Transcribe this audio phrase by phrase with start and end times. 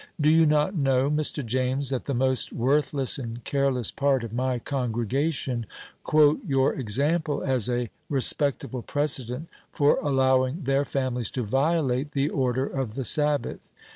[0.19, 1.45] Do you not know, Mr.
[1.45, 5.67] James, that the most worthless and careless part of my congregation
[6.03, 12.65] quote your example as a respectable precedent for allowing their families to violate the order
[12.65, 13.69] of the Sabbath?